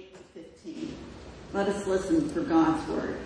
8 0.00 0.14
to 0.14 0.40
15. 0.42 0.96
Let 1.52 1.68
us 1.68 1.86
listen 1.86 2.30
for 2.30 2.40
God's 2.40 2.88
word. 2.88 3.18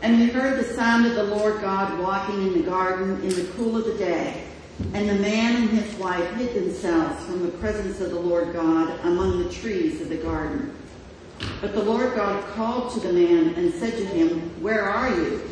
And 0.00 0.18
we 0.18 0.28
heard 0.28 0.58
the 0.58 0.74
sound 0.74 1.04
of 1.04 1.14
the 1.14 1.24
Lord 1.24 1.60
God 1.60 1.98
walking 1.98 2.46
in 2.46 2.54
the 2.54 2.62
garden 2.62 3.20
in 3.22 3.28
the 3.28 3.52
cool 3.54 3.76
of 3.76 3.84
the 3.84 3.98
day. 3.98 4.44
And 4.94 5.10
the 5.10 5.16
man 5.16 5.56
and 5.56 5.68
his 5.68 5.94
wife 5.96 6.26
hid 6.36 6.54
themselves 6.54 7.22
from 7.26 7.42
the 7.42 7.52
presence 7.58 8.00
of 8.00 8.10
the 8.10 8.18
Lord 8.18 8.54
God 8.54 8.98
among 9.04 9.42
the 9.42 9.50
trees 9.50 10.00
of 10.00 10.08
the 10.08 10.16
garden. 10.16 10.74
But 11.60 11.74
the 11.74 11.82
Lord 11.82 12.14
God 12.14 12.42
called 12.54 12.94
to 12.94 13.00
the 13.00 13.12
man 13.12 13.54
and 13.56 13.74
said 13.74 13.92
to 13.92 14.06
him, 14.06 14.40
Where 14.62 14.84
are 14.84 15.14
you? 15.14 15.42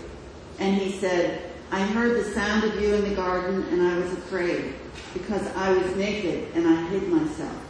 And 0.61 0.81
he 0.81 0.93
said, 0.93 1.53
I 1.71 1.83
heard 1.83 2.25
the 2.25 2.31
sound 2.33 2.65
of 2.65 2.81
you 2.81 2.95
in 2.95 3.07
the 3.07 3.15
garden 3.15 3.65
and 3.65 3.83
I 3.83 3.99
was 3.99 4.13
afraid 4.15 4.73
because 5.13 5.47
I 5.55 5.73
was 5.73 5.95
naked 5.97 6.55
and 6.55 6.67
I 6.67 6.87
hid 6.89 7.07
myself. 7.09 7.70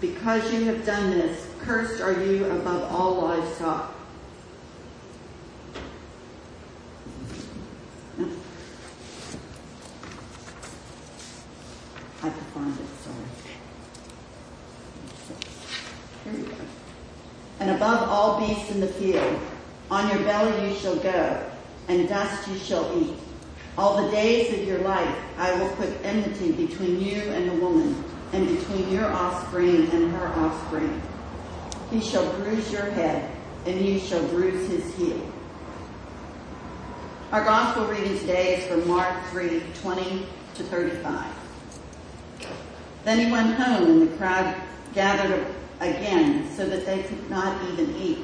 Because 0.00 0.52
you 0.52 0.64
have 0.64 0.84
done 0.84 1.10
this, 1.10 1.46
cursed 1.60 2.00
are 2.00 2.12
you 2.12 2.44
above 2.46 2.92
all 2.92 3.22
livestock 3.22 3.94
I 12.24 12.28
have 12.28 12.38
to 12.38 12.44
find 12.54 12.72
it, 12.72 12.86
sorry. 13.04 13.16
Here 16.24 16.42
we 16.42 16.48
go. 16.48 16.56
And 17.60 17.70
above 17.72 18.08
all 18.08 18.40
beasts 18.40 18.70
in 18.70 18.80
the 18.80 18.86
field, 18.86 19.38
on 19.90 20.08
your 20.08 20.20
belly 20.20 20.70
you 20.70 20.74
shall 20.74 20.96
go, 20.96 21.50
and 21.88 22.08
dust 22.08 22.48
you 22.48 22.56
shall 22.56 22.98
eat. 22.98 23.18
All 23.76 24.02
the 24.02 24.10
days 24.10 24.58
of 24.58 24.66
your 24.66 24.78
life 24.78 25.18
I 25.36 25.54
will 25.60 25.68
put 25.76 25.90
enmity 26.02 26.52
between 26.52 26.98
you 26.98 27.20
and 27.20 27.50
the 27.50 27.56
woman, 27.56 28.02
and 28.34 28.48
between 28.48 28.90
your 28.90 29.06
offspring 29.06 29.88
and 29.90 30.10
her 30.10 30.26
offspring. 30.26 31.00
He 31.90 32.00
shall 32.00 32.28
bruise 32.32 32.70
your 32.72 32.90
head, 32.90 33.30
and 33.64 33.80
you 33.80 34.00
shall 34.00 34.26
bruise 34.28 34.68
his 34.68 34.92
heel. 34.96 35.20
Our 37.30 37.44
gospel 37.44 37.86
reading 37.86 38.18
today 38.18 38.56
is 38.56 38.66
from 38.66 38.88
Mark 38.88 39.24
3, 39.30 39.62
20 39.80 40.26
to 40.56 40.62
35. 40.64 41.32
Then 43.04 43.24
he 43.24 43.30
went 43.30 43.54
home 43.54 43.90
and 43.90 44.02
the 44.02 44.16
crowd 44.16 44.54
gathered 44.94 45.46
again 45.80 46.48
so 46.56 46.66
that 46.66 46.86
they 46.86 47.02
could 47.02 47.30
not 47.30 47.62
even 47.70 47.94
eat. 47.96 48.18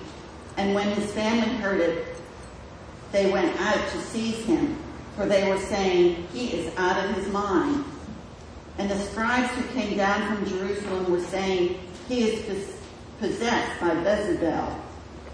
And 0.56 0.75
when 0.75 0.88
his 0.88 1.12
family 1.12 1.55
heard 1.56 1.81
it, 1.81 2.16
they 3.12 3.31
went 3.31 3.61
out 3.61 3.88
to 3.91 4.00
seize 4.00 4.44
him, 4.44 4.77
for 5.16 5.27
they 5.27 5.48
were 5.48 5.58
saying, 5.58 6.27
he 6.33 6.48
is 6.48 6.77
out 6.77 7.05
of 7.05 7.14
his 7.14 7.28
mind. 7.28 7.84
And 8.80 8.90
the 8.90 8.98
scribes 8.98 9.50
who 9.50 9.62
came 9.78 9.98
down 9.98 10.34
from 10.34 10.48
Jerusalem 10.48 11.12
were 11.12 11.20
saying, 11.20 11.78
he 12.08 12.30
is 12.30 12.78
possessed 13.18 13.78
by 13.78 13.90
Beelzebul, 13.90 14.74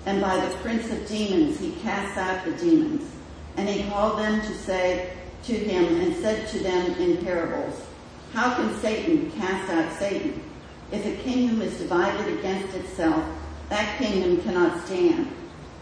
and 0.05 0.21
by 0.21 0.45
the 0.45 0.53
prince 0.57 0.91
of 0.91 1.07
demons 1.07 1.61
he 1.61 1.71
casts 1.81 2.19
out 2.19 2.45
the 2.45 2.51
demons. 2.55 3.09
And 3.57 3.69
he 3.69 3.89
called 3.89 4.19
them 4.19 4.41
to 4.41 4.53
say 4.53 5.13
to 5.45 5.53
him 5.53 6.01
and 6.01 6.17
said 6.17 6.49
to 6.49 6.59
them 6.59 6.91
in 6.95 7.25
parables, 7.25 7.87
how 8.33 8.53
can 8.57 8.77
Satan 8.81 9.31
cast 9.31 9.71
out 9.71 9.97
Satan? 9.97 10.43
If 10.91 11.07
a 11.07 11.23
kingdom 11.23 11.63
is 11.63 11.79
divided 11.79 12.41
against 12.41 12.75
itself, 12.75 13.25
that 13.69 13.97
kingdom 13.99 14.43
cannot 14.43 14.85
stand. 14.87 15.31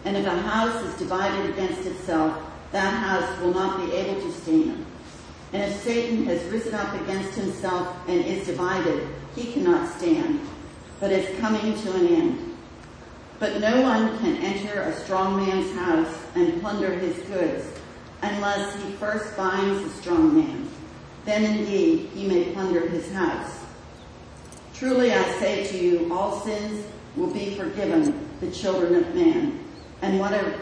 And 0.05 0.15
if 0.15 0.27
a 0.27 0.39
house 0.39 0.83
is 0.83 0.99
divided 0.99 1.49
against 1.49 1.83
itself, 1.87 2.43
that 2.71 2.93
house 2.93 3.41
will 3.41 3.55
not 3.55 3.83
be 3.83 3.91
able 3.91 4.21
to 4.21 4.31
stand. 4.31 4.85
And 5.55 5.71
if 5.71 5.81
Satan 5.83 6.25
has 6.25 6.43
risen 6.51 6.75
up 6.75 6.93
against 7.01 7.39
himself 7.39 7.95
and 8.09 8.19
is 8.25 8.45
divided, 8.45 9.07
he 9.37 9.53
cannot 9.53 9.89
stand, 9.97 10.41
but 10.99 11.13
is 11.13 11.39
coming 11.39 11.81
to 11.81 11.93
an 11.93 12.07
end. 12.07 12.57
But 13.39 13.61
no 13.61 13.81
one 13.81 14.19
can 14.19 14.35
enter 14.35 14.81
a 14.81 14.93
strong 14.99 15.37
man's 15.37 15.73
house 15.77 16.13
and 16.35 16.59
plunder 16.59 16.91
his 16.93 17.15
goods 17.27 17.67
unless 18.21 18.75
he 18.83 18.91
first 18.97 19.37
binds 19.37 19.81
the 19.81 20.01
strong 20.01 20.35
man 20.35 20.69
then 21.23 21.57
indeed 21.57 22.09
he 22.13 22.27
may 22.27 22.51
plunder 22.51 22.87
his 22.89 23.09
house. 23.13 23.59
Truly 24.73 25.13
I 25.13 25.39
say 25.39 25.65
to 25.67 25.77
you, 25.77 26.13
all 26.13 26.41
sins 26.41 26.85
will 27.15 27.31
be 27.33 27.55
forgiven 27.55 28.27
the 28.41 28.51
children 28.51 28.95
of 28.95 29.15
man, 29.15 29.63
and 30.01 30.19
whatever 30.19 30.53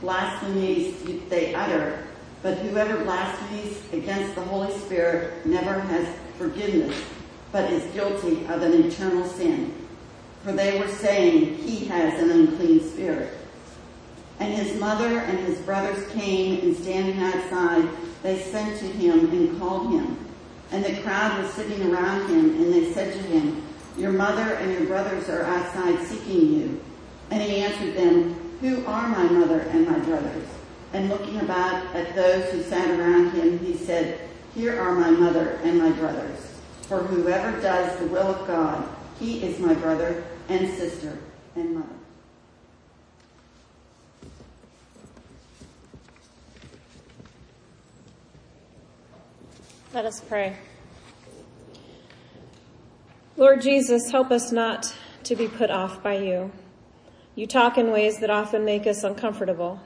blasphemies 0.00 0.94
they 1.28 1.54
utter, 1.54 2.06
but 2.42 2.58
whoever 2.58 3.02
blasphemes 3.04 3.76
against 3.92 4.34
the 4.34 4.42
Holy 4.42 4.76
Spirit 4.80 5.46
never 5.46 5.78
has 5.78 6.08
forgiveness, 6.36 7.00
but 7.52 7.70
is 7.70 7.92
guilty 7.92 8.44
of 8.46 8.62
an 8.62 8.84
eternal 8.84 9.24
sin. 9.28 9.72
For 10.42 10.52
they 10.52 10.80
were 10.80 10.88
saying, 10.88 11.56
he 11.58 11.84
has 11.86 12.20
an 12.20 12.30
unclean 12.30 12.80
spirit. 12.80 13.32
And 14.40 14.52
his 14.52 14.78
mother 14.80 15.20
and 15.20 15.38
his 15.38 15.60
brothers 15.60 16.10
came 16.12 16.60
and 16.60 16.76
standing 16.76 17.22
outside, 17.22 17.88
they 18.24 18.40
sent 18.40 18.78
to 18.80 18.86
him 18.86 19.30
and 19.30 19.58
called 19.60 19.92
him. 19.92 20.16
And 20.72 20.84
the 20.84 21.00
crowd 21.02 21.40
was 21.40 21.52
sitting 21.52 21.92
around 21.92 22.28
him 22.28 22.60
and 22.60 22.72
they 22.72 22.92
said 22.92 23.12
to 23.12 23.18
him, 23.20 23.62
your 23.96 24.10
mother 24.10 24.54
and 24.54 24.72
your 24.72 24.86
brothers 24.86 25.28
are 25.28 25.42
outside 25.42 26.02
seeking 26.06 26.54
you. 26.54 26.80
And 27.30 27.42
he 27.42 27.58
answered 27.58 27.94
them, 27.94 28.34
who 28.60 28.84
are 28.86 29.08
my 29.08 29.24
mother 29.24 29.60
and 29.60 29.86
my 29.86 29.98
brothers? 30.00 30.48
And 30.92 31.08
looking 31.08 31.40
about 31.40 31.94
at 31.94 32.14
those 32.14 32.50
who 32.50 32.62
sat 32.62 32.98
around 32.98 33.30
him, 33.30 33.58
he 33.58 33.76
said, 33.76 34.28
here 34.54 34.78
are 34.78 34.94
my 34.94 35.10
mother 35.10 35.58
and 35.64 35.78
my 35.78 35.90
brothers. 35.92 36.52
For 36.82 36.98
whoever 36.98 37.58
does 37.60 37.98
the 37.98 38.06
will 38.06 38.26
of 38.26 38.46
God, 38.46 38.86
he 39.18 39.42
is 39.42 39.58
my 39.58 39.72
brother 39.72 40.22
and 40.48 40.68
sister 40.74 41.18
and 41.56 41.76
mother. 41.76 41.88
Let 49.94 50.04
us 50.04 50.20
pray. 50.20 50.56
Lord 53.36 53.62
Jesus, 53.62 54.10
help 54.10 54.30
us 54.30 54.52
not 54.52 54.94
to 55.24 55.36
be 55.36 55.48
put 55.48 55.70
off 55.70 56.02
by 56.02 56.18
you. 56.18 56.52
You 57.34 57.46
talk 57.46 57.78
in 57.78 57.90
ways 57.90 58.18
that 58.20 58.28
often 58.28 58.64
make 58.64 58.86
us 58.86 59.04
uncomfortable. 59.04 59.80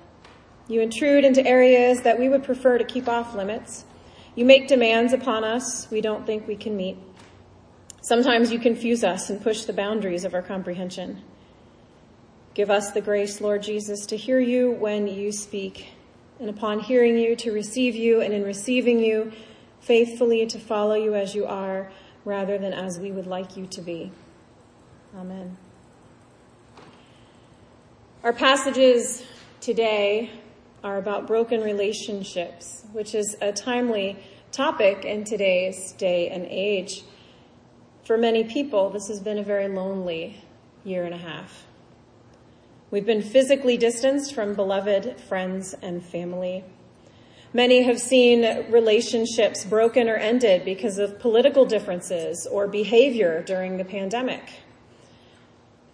You 0.68 0.80
intrude 0.80 1.24
into 1.24 1.46
areas 1.46 2.02
that 2.02 2.18
we 2.18 2.28
would 2.28 2.42
prefer 2.42 2.78
to 2.78 2.84
keep 2.84 3.08
off 3.08 3.34
limits. 3.34 3.84
You 4.34 4.44
make 4.44 4.68
demands 4.68 5.12
upon 5.12 5.44
us 5.44 5.88
we 5.90 6.00
don't 6.00 6.26
think 6.26 6.46
we 6.48 6.56
can 6.56 6.76
meet. 6.76 6.98
Sometimes 8.02 8.52
you 8.52 8.58
confuse 8.58 9.04
us 9.04 9.30
and 9.30 9.42
push 9.42 9.64
the 9.64 9.72
boundaries 9.72 10.24
of 10.24 10.34
our 10.34 10.42
comprehension. 10.42 11.22
Give 12.54 12.70
us 12.70 12.92
the 12.92 13.00
grace, 13.00 13.40
Lord 13.40 13.62
Jesus, 13.62 14.06
to 14.06 14.16
hear 14.16 14.40
you 14.40 14.70
when 14.72 15.06
you 15.06 15.30
speak, 15.30 15.88
and 16.40 16.48
upon 16.48 16.80
hearing 16.80 17.18
you, 17.18 17.36
to 17.36 17.52
receive 17.52 17.94
you, 17.94 18.20
and 18.20 18.32
in 18.32 18.44
receiving 18.44 18.98
you, 18.98 19.32
faithfully 19.80 20.46
to 20.46 20.58
follow 20.58 20.94
you 20.94 21.14
as 21.14 21.34
you 21.34 21.46
are 21.46 21.90
rather 22.24 22.58
than 22.58 22.72
as 22.72 22.98
we 22.98 23.12
would 23.12 23.26
like 23.26 23.56
you 23.56 23.66
to 23.66 23.80
be. 23.80 24.10
Amen. 25.16 25.56
Our 28.24 28.32
passages 28.32 29.24
today 29.60 30.30
are 30.86 30.98
about 30.98 31.26
broken 31.26 31.60
relationships, 31.62 32.84
which 32.92 33.12
is 33.12 33.36
a 33.40 33.50
timely 33.50 34.16
topic 34.52 35.04
in 35.04 35.24
today's 35.24 35.90
day 35.98 36.28
and 36.28 36.46
age. 36.46 37.02
For 38.04 38.16
many 38.16 38.44
people, 38.44 38.90
this 38.90 39.08
has 39.08 39.18
been 39.18 39.36
a 39.36 39.42
very 39.42 39.66
lonely 39.66 40.44
year 40.84 41.02
and 41.02 41.12
a 41.12 41.18
half. 41.18 41.66
We've 42.92 43.04
been 43.04 43.20
physically 43.20 43.76
distanced 43.76 44.32
from 44.32 44.54
beloved 44.54 45.18
friends 45.22 45.74
and 45.82 46.04
family. 46.04 46.62
Many 47.52 47.82
have 47.82 47.98
seen 47.98 48.70
relationships 48.70 49.64
broken 49.64 50.08
or 50.08 50.14
ended 50.14 50.64
because 50.64 51.00
of 51.00 51.18
political 51.18 51.64
differences 51.64 52.46
or 52.46 52.68
behavior 52.68 53.42
during 53.42 53.76
the 53.76 53.84
pandemic. 53.84 54.44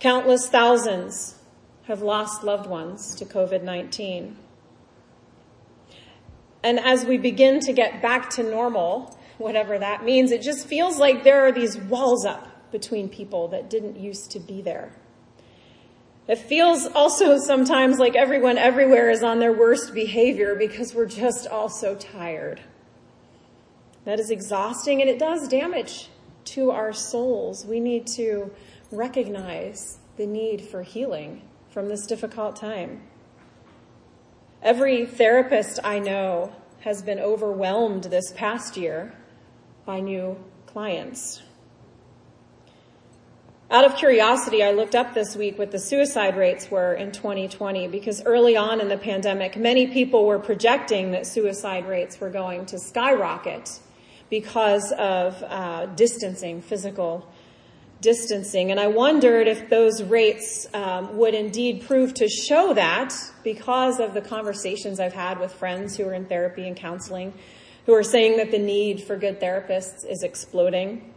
Countless 0.00 0.50
thousands 0.50 1.36
have 1.84 2.02
lost 2.02 2.44
loved 2.44 2.68
ones 2.68 3.14
to 3.14 3.24
COVID-19. 3.24 4.34
And 6.62 6.78
as 6.78 7.04
we 7.04 7.18
begin 7.18 7.60
to 7.60 7.72
get 7.72 8.00
back 8.00 8.30
to 8.30 8.42
normal, 8.42 9.18
whatever 9.38 9.78
that 9.78 10.04
means, 10.04 10.30
it 10.30 10.42
just 10.42 10.66
feels 10.66 10.98
like 10.98 11.24
there 11.24 11.46
are 11.46 11.52
these 11.52 11.76
walls 11.76 12.24
up 12.24 12.70
between 12.70 13.08
people 13.08 13.48
that 13.48 13.68
didn't 13.68 13.98
used 13.98 14.30
to 14.32 14.40
be 14.40 14.62
there. 14.62 14.92
It 16.28 16.38
feels 16.38 16.86
also 16.86 17.36
sometimes 17.38 17.98
like 17.98 18.14
everyone 18.14 18.56
everywhere 18.56 19.10
is 19.10 19.22
on 19.22 19.40
their 19.40 19.52
worst 19.52 19.92
behavior 19.92 20.54
because 20.54 20.94
we're 20.94 21.06
just 21.06 21.48
all 21.48 21.68
so 21.68 21.96
tired. 21.96 22.60
That 24.04 24.20
is 24.20 24.30
exhausting 24.30 25.00
and 25.00 25.10
it 25.10 25.18
does 25.18 25.48
damage 25.48 26.08
to 26.44 26.70
our 26.70 26.92
souls. 26.92 27.66
We 27.66 27.80
need 27.80 28.06
to 28.14 28.52
recognize 28.90 29.98
the 30.16 30.26
need 30.26 30.60
for 30.60 30.82
healing 30.82 31.42
from 31.70 31.88
this 31.88 32.06
difficult 32.06 32.56
time. 32.56 33.02
Every 34.62 35.06
therapist 35.06 35.80
I 35.82 35.98
know 35.98 36.52
has 36.82 37.02
been 37.02 37.18
overwhelmed 37.18 38.04
this 38.04 38.30
past 38.30 38.76
year 38.76 39.12
by 39.84 39.98
new 39.98 40.36
clients. 40.66 41.42
Out 43.72 43.84
of 43.84 43.96
curiosity, 43.96 44.62
I 44.62 44.70
looked 44.70 44.94
up 44.94 45.14
this 45.14 45.34
week 45.34 45.58
what 45.58 45.72
the 45.72 45.80
suicide 45.80 46.36
rates 46.36 46.70
were 46.70 46.94
in 46.94 47.10
2020 47.10 47.88
because 47.88 48.22
early 48.24 48.56
on 48.56 48.80
in 48.80 48.88
the 48.88 48.96
pandemic, 48.96 49.56
many 49.56 49.88
people 49.88 50.26
were 50.26 50.38
projecting 50.38 51.10
that 51.10 51.26
suicide 51.26 51.88
rates 51.88 52.20
were 52.20 52.30
going 52.30 52.64
to 52.66 52.78
skyrocket 52.78 53.80
because 54.30 54.92
of 54.92 55.42
uh, 55.42 55.86
distancing, 55.86 56.62
physical 56.62 57.26
distancing. 58.02 58.70
And 58.70 58.78
I 58.78 58.88
wondered 58.88 59.48
if 59.48 59.70
those 59.70 60.02
rates 60.02 60.66
um, 60.74 61.16
would 61.16 61.32
indeed 61.32 61.84
prove 61.86 62.12
to 62.14 62.28
show 62.28 62.74
that 62.74 63.14
because 63.42 64.00
of 64.00 64.12
the 64.12 64.20
conversations 64.20 65.00
I've 65.00 65.14
had 65.14 65.40
with 65.40 65.54
friends 65.54 65.96
who 65.96 66.06
are 66.06 66.12
in 66.12 66.26
therapy 66.26 66.68
and 66.68 66.76
counseling 66.76 67.32
who 67.86 67.94
are 67.94 68.02
saying 68.02 68.36
that 68.36 68.50
the 68.50 68.58
need 68.58 69.02
for 69.02 69.16
good 69.16 69.40
therapists 69.40 70.08
is 70.08 70.22
exploding. 70.22 71.12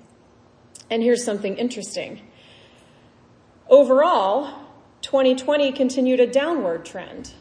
And 0.90 1.04
here's 1.04 1.24
something 1.24 1.58
interesting. 1.58 2.22
Overall, 3.70 4.66
2020 5.02 5.72
continued 5.74 6.20
a 6.20 6.28
downward 6.28 6.86
trend 6.86 7.34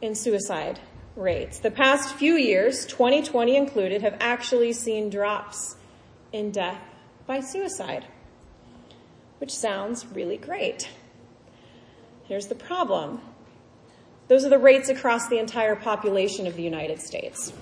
in 0.00 0.14
suicide 0.14 0.80
rates. 1.16 1.60
The 1.60 1.70
past 1.70 2.14
few 2.16 2.34
years, 2.34 2.86
2020 2.86 3.56
included, 3.56 4.02
have 4.02 4.16
actually 4.20 4.72
seen 4.72 5.10
drops 5.10 5.76
in 6.32 6.50
death 6.50 6.80
by 7.26 7.40
suicide 7.40 8.06
which 9.44 9.54
sounds 9.54 10.06
really 10.06 10.38
great. 10.38 10.88
Here's 12.22 12.46
the 12.46 12.54
problem. 12.54 13.20
Those 14.26 14.42
are 14.46 14.48
the 14.48 14.58
rates 14.58 14.88
across 14.88 15.28
the 15.28 15.38
entire 15.38 15.76
population 15.76 16.46
of 16.46 16.56
the 16.56 16.62
United 16.62 16.98
States. 17.02 17.52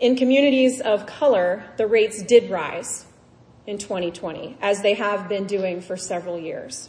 In 0.00 0.16
communities 0.16 0.80
of 0.80 1.04
color, 1.04 1.64
the 1.76 1.86
rates 1.86 2.22
did 2.22 2.48
rise 2.48 3.04
in 3.66 3.76
2020, 3.76 4.56
as 4.62 4.80
they 4.80 4.94
have 4.94 5.28
been 5.28 5.46
doing 5.46 5.82
for 5.82 5.98
several 5.98 6.38
years. 6.38 6.88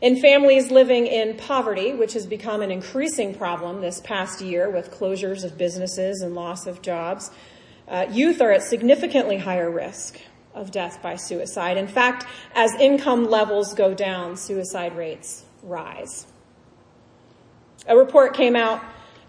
In 0.00 0.18
families 0.18 0.70
living 0.70 1.06
in 1.06 1.36
poverty, 1.36 1.92
which 1.92 2.14
has 2.14 2.24
become 2.24 2.62
an 2.62 2.70
increasing 2.70 3.34
problem 3.34 3.82
this 3.82 4.00
past 4.00 4.40
year 4.40 4.70
with 4.70 4.90
closures 4.90 5.44
of 5.44 5.58
businesses 5.58 6.22
and 6.22 6.34
loss 6.34 6.66
of 6.66 6.80
jobs, 6.80 7.30
uh, 7.88 8.06
youth 8.10 8.40
are 8.40 8.52
at 8.52 8.62
significantly 8.62 9.36
higher 9.36 9.70
risk 9.70 10.18
of 10.54 10.70
death 10.70 11.02
by 11.02 11.16
suicide. 11.16 11.76
In 11.76 11.88
fact, 11.88 12.26
as 12.54 12.72
income 12.74 13.28
levels 13.28 13.74
go 13.74 13.94
down, 13.94 14.36
suicide 14.36 14.96
rates 14.96 15.44
rise. 15.62 16.26
A 17.86 17.96
report 17.96 18.34
came 18.34 18.56
out 18.56 18.82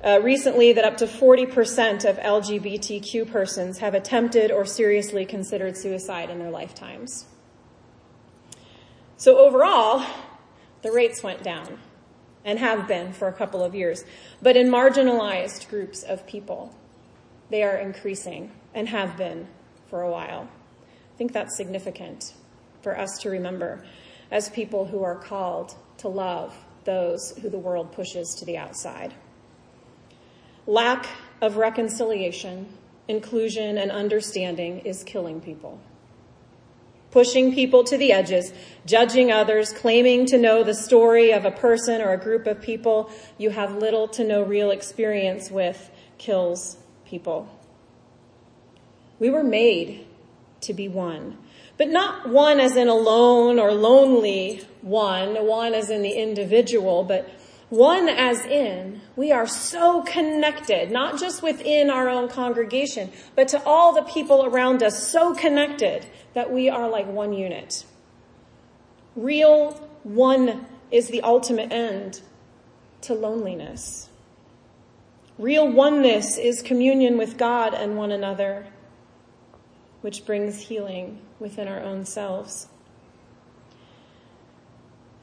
uh, 0.04 0.20
recently 0.22 0.74
that 0.74 0.86
up 0.86 0.98
to 0.98 1.08
40% 1.08 2.08
of 2.08 2.18
LGBTQ 2.18 3.30
persons 3.30 3.80
have 3.80 3.96
attempted 3.96 4.52
or 4.52 4.66
seriously 4.66 5.26
considered 5.26 5.76
suicide 5.76 6.30
in 6.30 6.40
their 6.40 6.52
lifetimes. 6.52 7.26
So 9.18 9.38
overall, 9.38 10.06
the 10.84 10.92
rates 10.92 11.24
went 11.24 11.42
down 11.42 11.80
and 12.44 12.60
have 12.60 12.88
been 12.88 13.12
for 13.12 13.28
a 13.28 13.34
couple 13.34 13.64
of 13.64 13.74
years. 13.74 14.06
But 14.42 14.56
in 14.56 14.70
marginalized 14.70 15.68
groups 15.70 16.04
of 16.04 16.28
people, 16.28 16.76
they 17.50 17.64
are 17.64 17.76
increasing 17.76 18.52
and 18.74 18.90
have 18.90 19.18
been 19.18 19.48
for 19.90 20.04
a 20.04 20.12
while. 20.12 20.48
I 21.16 21.18
think 21.18 21.32
that's 21.32 21.56
significant 21.56 22.34
for 22.82 23.00
us 23.00 23.20
to 23.20 23.30
remember 23.30 23.86
as 24.32 24.50
people 24.50 24.84
who 24.84 25.02
are 25.02 25.16
called 25.16 25.74
to 26.00 26.10
love 26.10 26.54
those 26.84 27.32
who 27.42 27.50
the 27.50 27.58
world 27.58 27.94
pushes 27.94 28.36
to 28.40 28.44
the 28.44 28.58
outside. 28.58 29.14
Lack 30.68 31.08
of 31.40 31.56
reconciliation, 31.56 32.68
inclusion, 33.08 33.78
and 33.78 33.92
understanding 33.92 34.80
is 34.80 35.06
killing 35.06 35.40
people. 35.40 35.80
Pushing 37.12 37.54
people 37.54 37.86
to 37.86 37.98
the 37.98 38.12
edges, 38.12 38.52
judging 38.86 39.32
others, 39.32 39.72
claiming 39.72 40.26
to 40.26 40.38
know 40.38 40.66
the 40.66 40.74
story 40.74 41.32
of 41.32 41.46
a 41.46 41.52
person 41.52 42.02
or 42.02 42.12
a 42.12 42.18
group 42.18 42.46
of 42.46 42.62
people 42.62 43.10
you 43.38 43.52
have 43.52 43.78
little 43.78 44.10
to 44.10 44.26
no 44.26 44.42
real 44.42 44.70
experience 44.70 45.50
with 45.50 45.90
kills 46.18 46.76
people. 47.06 47.48
We 49.18 49.30
were 49.30 49.46
made 49.46 50.06
to 50.66 50.74
be 50.74 50.88
one. 50.88 51.38
But 51.78 51.90
not 51.90 52.30
one 52.30 52.60
as 52.60 52.76
in 52.76 52.88
alone 52.88 53.60
or 53.60 53.72
lonely 53.72 54.62
one, 54.82 55.46
one 55.46 55.74
as 55.74 55.90
in 55.90 56.02
the 56.02 56.12
individual, 56.12 57.04
but 57.04 57.30
one 57.70 58.08
as 58.08 58.46
in 58.46 59.02
we 59.16 59.32
are 59.32 59.48
so 59.48 60.04
connected, 60.04 60.92
not 60.92 61.20
just 61.20 61.42
within 61.42 61.90
our 61.90 62.10
own 62.10 62.30
congregation, 62.30 63.12
but 63.36 63.48
to 63.50 63.64
all 63.64 63.94
the 63.94 64.04
people 64.04 64.46
around 64.46 64.84
us, 64.84 65.12
so 65.12 65.34
connected 65.34 66.06
that 66.34 66.52
we 66.52 66.70
are 66.70 66.90
like 66.90 67.08
one 67.08 67.34
unit. 67.34 67.86
Real 69.16 69.72
one 70.04 70.66
is 70.92 71.08
the 71.08 71.22
ultimate 71.22 71.72
end 71.72 72.22
to 73.02 73.14
loneliness. 73.14 74.10
Real 75.38 75.70
oneness 75.70 76.38
is 76.38 76.62
communion 76.62 77.18
with 77.18 77.38
God 77.38 77.74
and 77.74 77.98
one 77.98 78.12
another 78.12 78.68
which 80.06 80.24
brings 80.24 80.60
healing 80.60 81.20
within 81.40 81.68
our 81.68 81.82
own 81.82 82.06
selves. 82.06 82.68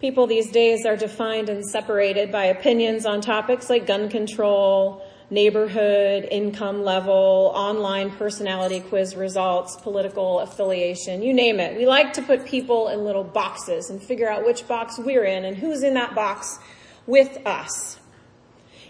People 0.01 0.27
these 0.27 0.51
days 0.51 0.85
are 0.85 0.97
defined 0.97 1.49
and 1.49 1.65
separated 1.65 2.33
by 2.33 2.47
opinions 2.47 3.07
on 3.07 3.21
topics 3.21 3.71
like 3.71 3.87
gun 3.87 4.09
control, 4.09 5.01
neighborhood, 5.31 6.27
income 6.29 6.83
level, 6.83 7.53
online 7.55 8.11
personality 8.11 8.81
quiz 8.81 9.15
results, 9.15 9.77
political 9.77 10.41
affiliation, 10.41 11.23
you 11.23 11.33
name 11.33 11.61
it. 11.61 11.77
We 11.77 11.87
like 11.87 12.15
to 12.15 12.23
put 12.23 12.45
people 12.45 12.89
in 12.89 13.05
little 13.05 13.23
boxes 13.23 13.89
and 13.89 14.03
figure 14.03 14.29
out 14.29 14.45
which 14.45 14.67
box 14.67 14.99
we're 14.99 15.23
in 15.23 15.45
and 15.45 15.57
who's 15.57 15.85
in 15.85 15.95
that 15.95 16.17
box 16.17 16.59
with 17.07 17.39
us. 17.47 18.01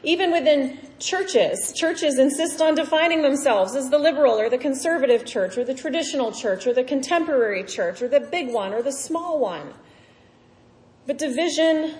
Even 0.04 0.32
within 0.32 0.78
churches, 0.98 1.72
churches 1.76 2.18
insist 2.18 2.60
on 2.60 2.74
defining 2.74 3.22
themselves 3.22 3.76
as 3.76 3.88
the 3.90 3.98
liberal 3.98 4.38
or 4.38 4.50
the 4.50 4.58
conservative 4.58 5.24
church 5.24 5.56
or 5.56 5.64
the 5.64 5.74
traditional 5.74 6.32
church 6.32 6.66
or 6.66 6.72
the 6.72 6.82
contemporary 6.82 7.62
church 7.62 8.02
or 8.02 8.08
the 8.08 8.20
big 8.20 8.52
one 8.52 8.72
or 8.72 8.82
the 8.82 8.92
small 8.92 9.38
one. 9.38 9.74
But 11.06 11.18
division, 11.18 11.94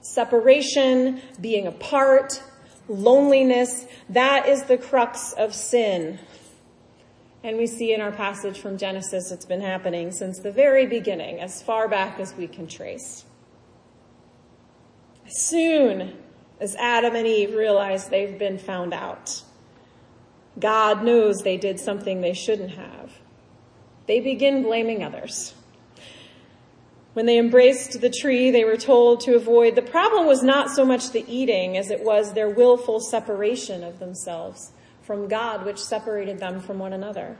separation, 0.00 1.20
being 1.40 1.66
apart, 1.66 2.42
loneliness, 2.88 3.86
that 4.08 4.48
is 4.48 4.64
the 4.64 4.76
crux 4.76 5.32
of 5.34 5.54
sin. 5.54 6.18
And 7.44 7.56
we 7.56 7.66
see 7.66 7.92
in 7.92 8.00
our 8.00 8.12
passage 8.12 8.58
from 8.58 8.78
Genesis, 8.78 9.30
it's 9.30 9.44
been 9.44 9.60
happening 9.60 10.10
since 10.10 10.38
the 10.38 10.50
very 10.50 10.86
beginning, 10.86 11.40
as 11.40 11.62
far 11.62 11.88
back 11.88 12.18
as 12.18 12.34
we 12.34 12.46
can 12.46 12.66
trace. 12.66 13.24
Soon 15.26 16.16
as 16.60 16.74
Adam 16.76 17.14
and 17.14 17.26
Eve 17.26 17.54
realize 17.54 18.08
they've 18.08 18.38
been 18.38 18.58
found 18.58 18.94
out. 18.94 19.42
God 20.58 21.02
knows 21.02 21.38
they 21.38 21.56
did 21.56 21.80
something 21.80 22.20
they 22.20 22.32
shouldn't 22.32 22.72
have. 22.72 23.12
They 24.06 24.20
begin 24.20 24.62
blaming 24.62 25.02
others. 25.02 25.54
When 27.14 27.26
they 27.26 27.38
embraced 27.38 28.00
the 28.00 28.10
tree, 28.10 28.50
they 28.50 28.64
were 28.64 28.76
told 28.76 29.20
to 29.20 29.36
avoid. 29.36 29.76
The 29.76 29.82
problem 29.82 30.26
was 30.26 30.42
not 30.42 30.70
so 30.70 30.84
much 30.84 31.10
the 31.10 31.24
eating 31.28 31.76
as 31.76 31.90
it 31.90 32.02
was 32.02 32.32
their 32.32 32.50
willful 32.50 33.00
separation 33.00 33.84
of 33.84 34.00
themselves 34.00 34.72
from 35.02 35.28
God, 35.28 35.64
which 35.64 35.78
separated 35.78 36.38
them 36.38 36.60
from 36.60 36.78
one 36.78 36.92
another. 36.92 37.36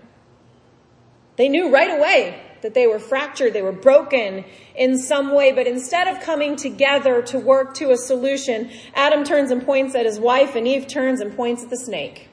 They 1.37 1.49
knew 1.49 1.73
right 1.73 1.99
away 1.99 2.41
that 2.65 2.73
they 2.73 2.87
were 2.87 2.99
fractured, 2.99 3.53
they 3.53 3.61
were 3.61 3.73
broken 3.73 4.43
in 4.75 4.97
some 4.97 5.35
way, 5.35 5.53
but 5.53 5.67
instead 5.67 6.09
of 6.09 6.23
coming 6.23 6.57
together 6.57 7.21
to 7.21 7.39
work 7.39 7.75
to 7.75 7.91
a 7.91 7.97
solution, 7.99 8.71
Adam 8.95 9.23
turns 9.23 9.51
and 9.51 9.63
points 9.67 9.95
at 9.95 10.07
his 10.07 10.19
wife 10.19 10.57
and 10.57 10.67
Eve 10.67 10.87
turns 10.87 11.21
and 11.21 11.37
points 11.37 11.63
at 11.63 11.69
the 11.69 11.77
snake. 11.77 12.31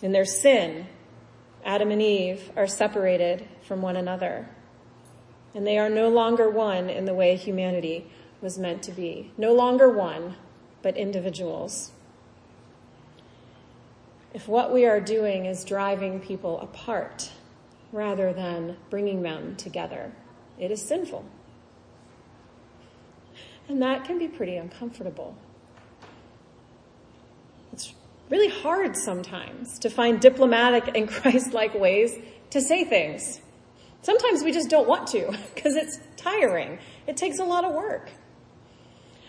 In 0.00 0.12
their 0.12 0.24
sin, 0.24 0.86
Adam 1.64 1.90
and 1.90 2.00
Eve 2.00 2.52
are 2.54 2.68
separated 2.68 3.48
from 3.66 3.82
one 3.82 3.96
another. 3.96 4.48
And 5.52 5.66
they 5.66 5.76
are 5.76 5.90
no 5.90 6.08
longer 6.08 6.48
one 6.48 6.88
in 6.88 7.04
the 7.04 7.14
way 7.14 7.34
humanity 7.34 8.06
was 8.40 8.60
meant 8.60 8.80
to 8.84 8.92
be. 8.92 9.32
No 9.36 9.54
longer 9.54 9.90
one, 9.90 10.36
but 10.82 10.96
individuals 10.96 11.90
if 14.36 14.46
what 14.46 14.70
we 14.70 14.84
are 14.84 15.00
doing 15.00 15.46
is 15.46 15.64
driving 15.64 16.20
people 16.20 16.60
apart 16.60 17.30
rather 17.92 18.32
than 18.32 18.76
bringing 18.90 19.22
them 19.22 19.56
together, 19.56 20.12
it 20.58 20.70
is 20.70 20.82
sinful. 20.82 21.24
And 23.68 23.82
that 23.82 24.04
can 24.04 24.18
be 24.18 24.28
pretty 24.28 24.56
uncomfortable. 24.56 25.36
It's 27.72 27.92
really 28.30 28.48
hard 28.48 28.96
sometimes 28.96 29.78
to 29.80 29.90
find 29.90 30.20
diplomatic 30.20 30.96
and 30.96 31.08
Christ 31.10 31.52
like 31.52 31.74
ways 31.74 32.16
to 32.50 32.60
say 32.60 32.84
things. 32.84 33.40
Sometimes 34.02 34.44
we 34.44 34.52
just 34.52 34.70
don't 34.70 34.86
want 34.86 35.08
to 35.08 35.36
because 35.54 35.74
it's 35.74 35.98
tiring. 36.16 36.78
It 37.06 37.16
takes 37.16 37.38
a 37.38 37.44
lot 37.44 37.64
of 37.64 37.72
work. 37.74 38.10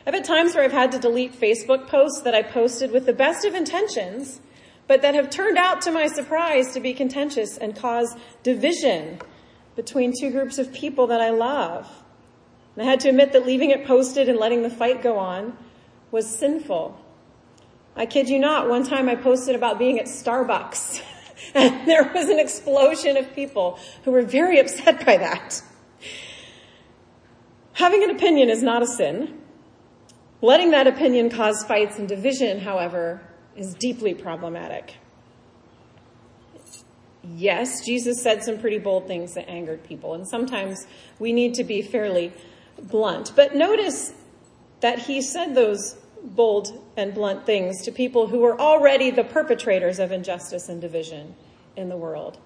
I've 0.05 0.13
had 0.13 0.23
times 0.23 0.55
where 0.55 0.63
I've 0.63 0.71
had 0.71 0.93
to 0.93 0.99
delete 0.99 1.37
Facebook 1.37 1.87
posts 1.87 2.21
that 2.21 2.33
I 2.33 2.41
posted 2.41 2.91
with 2.91 3.05
the 3.05 3.13
best 3.13 3.43
of 3.43 3.55
intentions, 3.55 4.39
but 4.87 5.01
that 5.01 5.15
have 5.15 5.29
turned 5.29 5.57
out 5.57 5.81
to 5.81 5.91
my 5.91 6.07
surprise 6.07 6.73
to 6.73 6.79
be 6.79 6.93
contentious 6.93 7.57
and 7.57 7.75
cause 7.75 8.15
division 8.43 9.19
between 9.75 10.13
two 10.17 10.31
groups 10.31 10.57
of 10.57 10.73
people 10.73 11.07
that 11.07 11.21
I 11.21 11.29
love. 11.29 11.89
And 12.75 12.87
I 12.87 12.89
had 12.89 13.01
to 13.01 13.09
admit 13.09 13.33
that 13.33 13.45
leaving 13.45 13.71
it 13.71 13.85
posted 13.85 14.29
and 14.29 14.39
letting 14.39 14.63
the 14.63 14.69
fight 14.69 15.01
go 15.01 15.17
on 15.17 15.57
was 16.11 16.27
sinful. 16.27 16.99
I 17.95 18.05
kid 18.05 18.29
you 18.29 18.39
not, 18.39 18.69
one 18.69 18.85
time 18.85 19.09
I 19.09 19.15
posted 19.15 19.55
about 19.55 19.77
being 19.77 19.99
at 19.99 20.05
Starbucks 20.05 21.01
and 21.53 21.87
there 21.87 22.11
was 22.13 22.29
an 22.29 22.39
explosion 22.39 23.17
of 23.17 23.33
people 23.33 23.79
who 24.03 24.11
were 24.11 24.21
very 24.21 24.59
upset 24.59 25.05
by 25.05 25.17
that. 25.17 25.61
Having 27.73 28.03
an 28.05 28.09
opinion 28.11 28.49
is 28.49 28.63
not 28.63 28.81
a 28.81 28.87
sin. 28.87 29.41
Letting 30.41 30.71
that 30.71 30.87
opinion 30.87 31.29
cause 31.29 31.63
fights 31.63 31.97
and 31.97 32.07
division, 32.07 32.59
however, 32.59 33.21
is 33.57 33.73
deeply 33.73 34.13
problematic. 34.13 34.95
Yes, 37.35 37.85
Jesus 37.85 38.21
said 38.21 38.43
some 38.43 38.57
pretty 38.57 38.77
bold 38.77 39.07
things 39.07 39.33
that 39.33 39.49
angered 39.49 39.83
people, 39.83 40.13
and 40.13 40.25
sometimes 40.27 40.87
we 41.19 41.33
need 41.33 41.55
to 41.55 41.63
be 41.63 41.81
fairly 41.81 42.31
blunt. 42.81 43.33
But 43.35 43.55
notice 43.55 44.13
that 44.79 44.99
he 44.99 45.21
said 45.21 45.55
those 45.55 45.97
bold 46.23 46.81
and 46.95 47.13
blunt 47.13 47.45
things 47.45 47.83
to 47.83 47.91
people 47.91 48.27
who 48.27 48.39
were 48.39 48.59
already 48.59 49.11
the 49.11 49.23
perpetrators 49.23 49.99
of 49.99 50.11
injustice 50.11 50.69
and 50.69 50.79
division 50.79 51.35
in 51.75 51.89
the 51.89 51.97
world, 51.97 52.37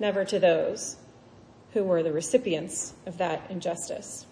never 0.00 0.24
to 0.24 0.38
those 0.38 0.96
who 1.72 1.84
were 1.84 2.02
the 2.02 2.12
recipients 2.12 2.94
of 3.06 3.18
that 3.18 3.42
injustice. 3.50 4.26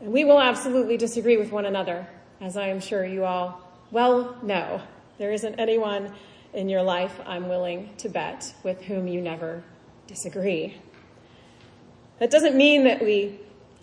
And 0.00 0.12
we 0.12 0.24
will 0.24 0.40
absolutely 0.40 0.96
disagree 0.96 1.36
with 1.36 1.50
one 1.50 1.64
another, 1.64 2.08
as 2.40 2.56
I 2.56 2.68
am 2.68 2.80
sure 2.80 3.04
you 3.04 3.24
all 3.24 3.67
well 3.90 4.36
no, 4.42 4.82
There 5.18 5.32
isn't 5.32 5.56
anyone 5.56 6.12
in 6.52 6.68
your 6.68 6.82
life 6.82 7.20
I'm 7.26 7.48
willing 7.48 7.94
to 7.98 8.08
bet 8.08 8.54
with 8.62 8.82
whom 8.82 9.08
you 9.08 9.20
never 9.20 9.62
disagree. 10.06 10.76
That 12.18 12.30
doesn't 12.30 12.56
mean 12.56 12.84
that 12.84 13.02
we 13.02 13.40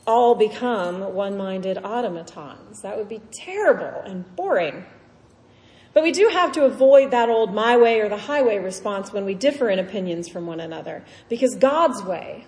all 0.07 0.35
become 0.35 1.13
one-minded 1.13 1.77
automatons. 1.83 2.81
That 2.81 2.97
would 2.97 3.09
be 3.09 3.21
terrible 3.31 4.01
and 4.05 4.35
boring. 4.35 4.85
But 5.93 6.03
we 6.03 6.11
do 6.11 6.27
have 6.27 6.51
to 6.53 6.65
avoid 6.65 7.11
that 7.11 7.29
old 7.29 7.53
my 7.53 7.77
way 7.77 8.01
or 8.01 8.09
the 8.09 8.17
highway 8.17 8.57
response 8.57 9.13
when 9.13 9.23
we 9.23 9.33
differ 9.33 9.69
in 9.69 9.79
opinions 9.79 10.27
from 10.27 10.45
one 10.45 10.59
another. 10.59 11.03
Because 11.29 11.55
God's 11.55 12.03
way 12.03 12.45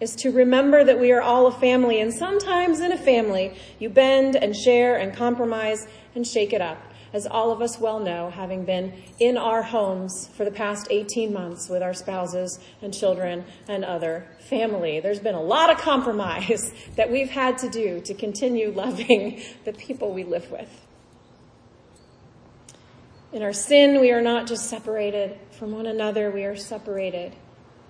is 0.00 0.14
to 0.16 0.30
remember 0.30 0.84
that 0.84 1.00
we 1.00 1.12
are 1.12 1.22
all 1.22 1.46
a 1.46 1.52
family 1.52 2.00
and 2.00 2.12
sometimes 2.12 2.80
in 2.80 2.92
a 2.92 2.98
family 2.98 3.56
you 3.78 3.88
bend 3.88 4.36
and 4.36 4.54
share 4.54 4.96
and 4.96 5.14
compromise 5.14 5.86
and 6.14 6.26
shake 6.26 6.52
it 6.52 6.60
up. 6.60 6.78
As 7.12 7.26
all 7.26 7.50
of 7.50 7.62
us 7.62 7.78
well 7.78 8.00
know, 8.00 8.28
having 8.28 8.64
been 8.64 8.92
in 9.20 9.38
our 9.38 9.62
homes 9.62 10.28
for 10.34 10.44
the 10.44 10.50
past 10.50 10.88
18 10.90 11.32
months 11.32 11.68
with 11.68 11.82
our 11.82 11.94
spouses 11.94 12.58
and 12.82 12.92
children 12.92 13.44
and 13.68 13.84
other 13.84 14.26
family, 14.50 15.00
there's 15.00 15.20
been 15.20 15.34
a 15.34 15.40
lot 15.40 15.70
of 15.70 15.78
compromise 15.78 16.72
that 16.96 17.10
we've 17.10 17.30
had 17.30 17.56
to 17.58 17.70
do 17.70 18.00
to 18.02 18.12
continue 18.12 18.70
loving 18.70 19.40
the 19.64 19.72
people 19.72 20.12
we 20.12 20.24
live 20.24 20.50
with. 20.50 20.68
In 23.32 23.42
our 23.42 23.52
sin, 23.52 24.00
we 24.00 24.12
are 24.12 24.22
not 24.22 24.46
just 24.46 24.68
separated 24.68 25.38
from 25.52 25.72
one 25.72 25.86
another, 25.86 26.30
we 26.30 26.44
are 26.44 26.56
separated 26.56 27.34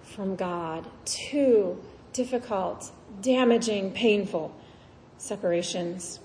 from 0.03 0.37
God. 0.37 0.87
Two 1.05 1.83
difficult, 2.17 2.91
damaging, 3.21 3.93
painful 3.93 4.57
separations. 5.19 6.19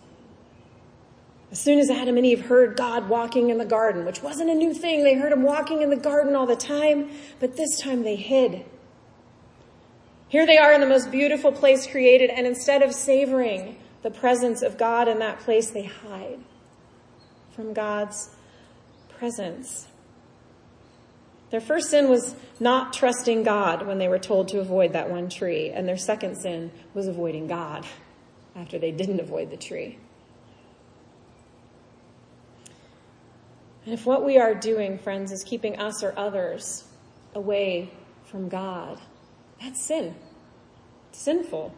As 1.52 1.60
soon 1.60 1.80
as 1.80 1.90
Adam 1.90 2.16
and 2.16 2.26
Eve 2.26 2.46
heard 2.46 2.78
God 2.78 3.10
walking 3.10 3.50
in 3.50 3.58
the 3.58 3.66
garden, 3.66 4.06
which 4.06 4.24
wasn't 4.24 4.50
a 4.50 4.54
new 4.54 4.74
thing, 4.74 5.04
they 5.04 5.16
heard 5.16 5.34
him 5.34 5.44
walking 5.44 5.82
in 5.82 5.90
the 5.90 5.98
garden 5.98 6.34
all 6.34 6.46
the 6.46 6.56
time, 6.56 7.10
but 7.42 7.58
this 7.58 7.78
time 7.82 8.04
they 8.04 8.16
hid. 8.16 8.64
Here 10.30 10.46
they 10.46 10.58
are 10.58 10.72
in 10.72 10.80
the 10.80 10.88
most 10.88 11.12
beautiful 11.12 11.52
place 11.52 11.86
created, 11.86 12.30
and 12.30 12.48
instead 12.48 12.82
of 12.82 12.94
savoring 12.94 13.76
the 14.02 14.12
presence 14.12 14.62
of 14.62 14.78
God 14.78 15.10
in 15.10 15.20
that 15.20 15.42
place, 15.42 15.72
they 15.72 15.84
hide 15.84 16.40
from 17.54 17.74
God's 17.74 18.30
presence. 19.10 19.88
Their 21.52 21.62
first 21.62 21.90
sin 21.90 22.10
was 22.10 22.34
not 22.62 22.94
trusting 22.94 23.44
God 23.44 23.86
when 23.86 23.98
they 23.98 24.08
were 24.08 24.20
told 24.20 24.48
to 24.50 24.60
avoid 24.60 24.94
that 24.94 25.10
one 25.10 25.30
tree, 25.30 25.70
and 25.70 25.88
their 25.88 25.98
second 25.98 26.38
sin 26.38 26.72
was 26.94 27.08
avoiding 27.08 27.48
God 27.48 27.86
after 28.56 28.80
they 28.80 28.92
didn't 28.92 29.20
avoid 29.20 29.52
the 29.52 29.58
tree. 29.58 29.98
And 33.84 33.94
if 33.94 34.06
what 34.06 34.24
we 34.24 34.38
are 34.38 34.56
doing, 34.56 34.98
friends, 34.98 35.32
is 35.32 35.44
keeping 35.44 35.78
us 35.78 36.04
or 36.04 36.18
others 36.18 36.86
away 37.36 37.92
from 38.26 38.48
God, 38.48 39.02
that's 39.60 39.84
sin. 39.84 40.16
It's 41.10 41.20
sinful. 41.22 41.74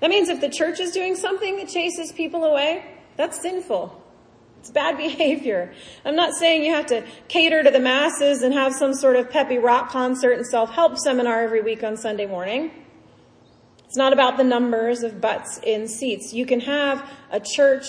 That 0.00 0.08
means 0.08 0.30
if 0.30 0.40
the 0.40 0.48
church 0.48 0.80
is 0.80 0.92
doing 0.92 1.14
something 1.14 1.56
that 1.58 1.68
chases 1.68 2.10
people 2.12 2.44
away, 2.44 2.84
that's 3.16 3.42
sinful. 3.42 3.99
It's 4.60 4.70
bad 4.70 4.98
behavior. 4.98 5.72
I'm 6.04 6.14
not 6.14 6.34
saying 6.34 6.64
you 6.64 6.74
have 6.74 6.86
to 6.86 7.04
cater 7.28 7.62
to 7.62 7.70
the 7.70 7.80
masses 7.80 8.42
and 8.42 8.52
have 8.52 8.74
some 8.74 8.92
sort 8.92 9.16
of 9.16 9.30
peppy 9.30 9.56
rock 9.56 9.90
concert 9.90 10.32
and 10.32 10.46
self-help 10.46 10.98
seminar 10.98 11.42
every 11.42 11.62
week 11.62 11.82
on 11.82 11.96
Sunday 11.96 12.26
morning. 12.26 12.70
It's 13.86 13.96
not 13.96 14.12
about 14.12 14.36
the 14.36 14.44
numbers 14.44 15.02
of 15.02 15.18
butts 15.20 15.58
in 15.64 15.88
seats. 15.88 16.34
You 16.34 16.44
can 16.44 16.60
have 16.60 17.08
a 17.32 17.40
church 17.40 17.86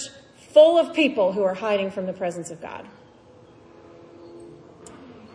full 0.53 0.79
of 0.79 0.95
people 0.95 1.33
who 1.33 1.43
are 1.43 1.53
hiding 1.53 1.91
from 1.91 2.05
the 2.05 2.13
presence 2.13 2.51
of 2.51 2.61
God. 2.61 2.87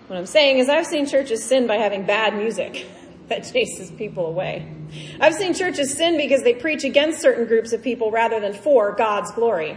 What 0.07 0.17
I'm 0.19 0.27
saying 0.27 0.59
is 0.59 0.71
I've 0.71 0.87
seen 0.87 1.07
churches 1.07 1.45
sin 1.45 1.67
by 1.67 1.77
having 1.77 2.07
bad 2.07 2.35
music 2.35 2.87
that 3.29 3.41
chases 3.53 3.91
people 3.91 4.27
away. 4.27 4.73
I've 5.21 5.35
seen 5.35 5.53
churches 5.53 5.95
sin 5.95 6.17
because 6.17 6.43
they 6.43 6.55
preach 6.55 6.85
against 6.85 7.21
certain 7.21 7.45
groups 7.45 7.73
of 7.73 7.83
people 7.83 8.11
rather 8.11 8.41
than 8.41 8.55
for 8.55 8.93
God's 8.93 9.33
glory. 9.33 9.77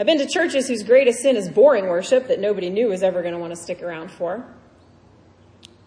I've 0.00 0.06
been 0.06 0.18
to 0.18 0.26
churches 0.26 0.68
whose 0.68 0.84
greatest 0.84 1.22
sin 1.22 1.34
is 1.34 1.48
boring 1.48 1.88
worship 1.88 2.28
that 2.28 2.38
nobody 2.38 2.70
knew 2.70 2.86
was 2.86 3.02
ever 3.02 3.20
going 3.20 3.34
to 3.34 3.40
want 3.40 3.52
to 3.52 3.60
stick 3.60 3.82
around 3.82 4.12
for. 4.12 4.44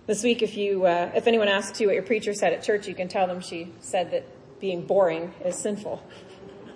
This 0.06 0.22
week, 0.22 0.42
if 0.42 0.58
you, 0.58 0.86
uh, 0.86 1.12
if 1.16 1.28
anyone 1.28 1.48
asks 1.48 1.80
you 1.80 1.88
what 1.88 1.94
your 1.94 2.04
preacher 2.04 2.34
said 2.34 2.52
at 2.52 2.62
church, 2.62 2.90
you 2.90 2.94
can 2.94 3.08
tell 3.08 3.26
them 3.26 3.40
she 3.40 3.72
said 3.80 4.12
that 4.12 4.26
being 4.60 4.86
boring 4.86 5.34
is 5.46 5.56
sinful. 5.56 6.04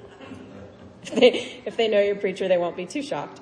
if, 1.03 1.13
they, 1.13 1.61
if 1.65 1.75
they 1.75 1.89
know 1.89 1.99
your 1.99 2.15
preacher, 2.15 2.47
they 2.47 2.57
won't 2.57 2.77
be 2.77 2.85
too 2.85 3.03
shocked. 3.03 3.41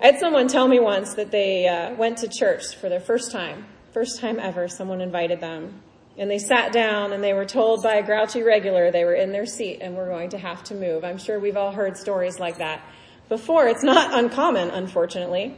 I 0.00 0.06
had 0.06 0.20
someone 0.20 0.46
tell 0.46 0.68
me 0.68 0.78
once 0.78 1.14
that 1.14 1.32
they 1.32 1.66
uh, 1.66 1.94
went 1.94 2.18
to 2.18 2.28
church 2.28 2.76
for 2.76 2.88
their 2.88 3.00
first 3.00 3.32
time, 3.32 3.66
first 3.92 4.20
time 4.20 4.38
ever. 4.38 4.68
Someone 4.68 5.00
invited 5.00 5.40
them, 5.40 5.82
and 6.18 6.30
they 6.30 6.38
sat 6.38 6.72
down 6.72 7.12
and 7.12 7.22
they 7.22 7.32
were 7.32 7.44
told 7.44 7.82
by 7.82 7.94
a 7.94 8.02
grouchy 8.02 8.42
regular 8.42 8.90
they 8.90 9.04
were 9.04 9.14
in 9.14 9.32
their 9.32 9.46
seat 9.46 9.78
and 9.80 9.96
were 9.96 10.06
going 10.06 10.30
to 10.30 10.38
have 10.38 10.62
to 10.64 10.74
move. 10.74 11.04
I'm 11.04 11.18
sure 11.18 11.38
we've 11.38 11.56
all 11.56 11.72
heard 11.72 11.96
stories 11.96 12.38
like 12.38 12.58
that 12.58 12.82
before. 13.28 13.66
It's 13.68 13.84
not 13.84 14.18
uncommon, 14.18 14.70
unfortunately. 14.70 15.56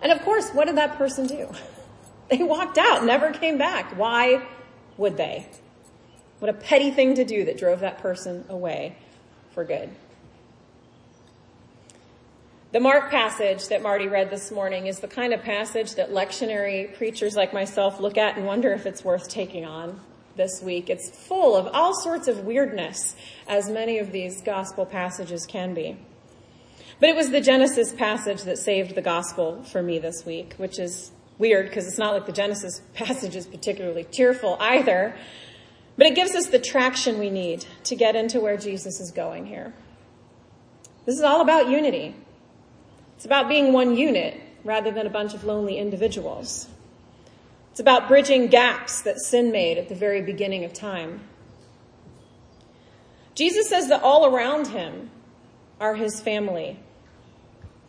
And 0.00 0.12
of 0.12 0.22
course, 0.22 0.50
what 0.50 0.66
did 0.66 0.76
that 0.76 0.96
person 0.96 1.26
do? 1.26 1.50
They 2.30 2.42
walked 2.42 2.76
out, 2.76 3.06
never 3.06 3.32
came 3.32 3.56
back. 3.56 3.96
Why 3.96 4.46
would 4.98 5.16
they? 5.16 5.48
What 6.40 6.50
a 6.50 6.52
petty 6.52 6.90
thing 6.90 7.14
to 7.14 7.24
do 7.24 7.46
that 7.46 7.56
drove 7.56 7.80
that 7.80 8.00
person 8.00 8.44
away 8.50 8.98
for 9.52 9.64
good. 9.64 9.88
The 12.70 12.80
Mark 12.80 13.10
passage 13.10 13.68
that 13.68 13.80
Marty 13.82 14.08
read 14.08 14.28
this 14.28 14.50
morning 14.50 14.88
is 14.88 15.00
the 15.00 15.08
kind 15.08 15.32
of 15.32 15.42
passage 15.42 15.94
that 15.94 16.10
lectionary 16.10 16.94
preachers 16.98 17.34
like 17.34 17.54
myself 17.54 17.98
look 17.98 18.18
at 18.18 18.36
and 18.36 18.44
wonder 18.44 18.74
if 18.74 18.84
it's 18.84 19.02
worth 19.02 19.26
taking 19.30 19.64
on 19.64 19.98
this 20.36 20.60
week. 20.62 20.90
It's 20.90 21.08
full 21.08 21.56
of 21.56 21.66
all 21.72 21.98
sorts 21.98 22.28
of 22.28 22.40
weirdness, 22.40 23.16
as 23.46 23.70
many 23.70 23.98
of 23.98 24.12
these 24.12 24.42
gospel 24.42 24.84
passages 24.84 25.46
can 25.46 25.72
be. 25.72 25.96
But 27.00 27.08
it 27.08 27.16
was 27.16 27.30
the 27.30 27.40
Genesis 27.40 27.94
passage 27.94 28.42
that 28.42 28.58
saved 28.58 28.94
the 28.94 29.00
gospel 29.00 29.62
for 29.62 29.82
me 29.82 29.98
this 29.98 30.26
week, 30.26 30.52
which 30.58 30.78
is 30.78 31.10
weird 31.38 31.70
because 31.70 31.86
it's 31.86 31.96
not 31.96 32.12
like 32.12 32.26
the 32.26 32.32
Genesis 32.32 32.82
passage 32.92 33.34
is 33.34 33.46
particularly 33.46 34.04
cheerful 34.04 34.58
either. 34.60 35.16
But 35.96 36.08
it 36.08 36.14
gives 36.14 36.34
us 36.34 36.48
the 36.48 36.58
traction 36.58 37.18
we 37.18 37.30
need 37.30 37.64
to 37.84 37.96
get 37.96 38.14
into 38.14 38.40
where 38.40 38.58
Jesus 38.58 39.00
is 39.00 39.10
going 39.10 39.46
here. 39.46 39.72
This 41.06 41.16
is 41.16 41.22
all 41.22 41.40
about 41.40 41.70
unity. 41.70 42.14
It's 43.18 43.24
about 43.24 43.48
being 43.48 43.72
one 43.72 43.96
unit 43.96 44.40
rather 44.62 44.92
than 44.92 45.04
a 45.04 45.10
bunch 45.10 45.34
of 45.34 45.42
lonely 45.42 45.76
individuals. 45.76 46.68
It's 47.72 47.80
about 47.80 48.06
bridging 48.06 48.46
gaps 48.46 49.02
that 49.02 49.18
sin 49.18 49.50
made 49.50 49.76
at 49.76 49.88
the 49.88 49.96
very 49.96 50.22
beginning 50.22 50.62
of 50.62 50.72
time. 50.72 51.22
Jesus 53.34 53.68
says 53.68 53.88
that 53.88 54.04
all 54.04 54.32
around 54.32 54.68
him 54.68 55.10
are 55.80 55.96
his 55.96 56.20
family. 56.20 56.78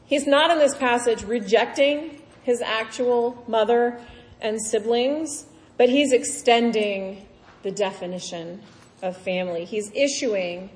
He's 0.08 0.26
not 0.26 0.50
in 0.50 0.58
this 0.58 0.74
passage 0.74 1.22
rejecting 1.22 2.24
his 2.42 2.60
actual 2.64 3.44
mother 3.48 4.02
and 4.42 4.60
siblings, 4.60 5.46
but 5.78 5.90
he's 5.90 6.12
extending 6.12 7.28
the 7.62 7.70
definition 7.70 8.64
of 9.04 9.16
family. 9.16 9.66
He's 9.66 9.92
issuing 9.94 10.72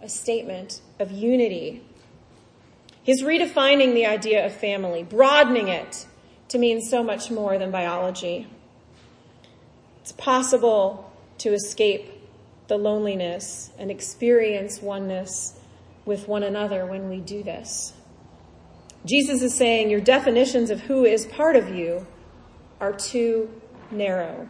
a 0.00 0.08
statement 0.08 0.80
of 0.98 1.10
unity. 1.12 1.82
He's 3.08 3.22
redefining 3.22 3.94
the 3.94 4.04
idea 4.04 4.44
of 4.44 4.52
family, 4.52 5.02
broadening 5.02 5.68
it 5.68 6.04
to 6.48 6.58
mean 6.58 6.82
so 6.82 7.02
much 7.02 7.30
more 7.30 7.56
than 7.56 7.70
biology. 7.70 8.46
It's 10.02 10.12
possible 10.12 11.10
to 11.38 11.54
escape 11.54 12.12
the 12.66 12.76
loneliness 12.76 13.70
and 13.78 13.90
experience 13.90 14.82
oneness 14.82 15.58
with 16.04 16.28
one 16.28 16.42
another 16.42 16.84
when 16.84 17.08
we 17.08 17.20
do 17.20 17.42
this. 17.42 17.94
Jesus 19.06 19.40
is 19.40 19.54
saying 19.54 19.88
your 19.88 20.02
definitions 20.02 20.68
of 20.68 20.80
who 20.80 21.06
is 21.06 21.24
part 21.24 21.56
of 21.56 21.74
you 21.74 22.06
are 22.78 22.92
too 22.92 23.48
narrow. 23.90 24.46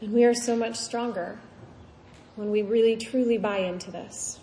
And 0.00 0.10
we 0.10 0.24
are 0.24 0.32
so 0.32 0.56
much 0.56 0.76
stronger 0.76 1.38
when 2.34 2.50
we 2.50 2.62
really 2.62 2.96
truly 2.96 3.36
buy 3.36 3.58
into 3.58 3.90
this. 3.90 4.40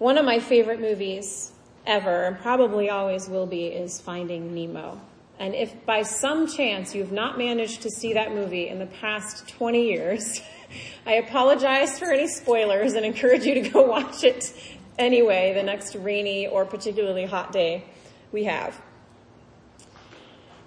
One 0.00 0.16
of 0.16 0.24
my 0.24 0.38
favorite 0.38 0.80
movies 0.80 1.52
ever, 1.86 2.24
and 2.24 2.38
probably 2.38 2.88
always 2.88 3.28
will 3.28 3.44
be, 3.44 3.66
is 3.66 4.00
Finding 4.00 4.54
Nemo. 4.54 4.98
And 5.38 5.54
if 5.54 5.84
by 5.84 6.04
some 6.04 6.46
chance 6.46 6.94
you've 6.94 7.12
not 7.12 7.36
managed 7.36 7.82
to 7.82 7.90
see 7.90 8.14
that 8.14 8.34
movie 8.34 8.66
in 8.66 8.78
the 8.78 8.86
past 8.86 9.46
20 9.48 9.84
years, 9.84 10.40
I 11.06 11.16
apologize 11.16 11.98
for 11.98 12.10
any 12.10 12.28
spoilers 12.28 12.94
and 12.94 13.04
encourage 13.04 13.44
you 13.44 13.52
to 13.62 13.68
go 13.68 13.82
watch 13.86 14.24
it 14.24 14.54
anyway 14.98 15.52
the 15.52 15.62
next 15.62 15.94
rainy 15.96 16.46
or 16.46 16.64
particularly 16.64 17.26
hot 17.26 17.52
day 17.52 17.84
we 18.32 18.44
have. 18.44 18.80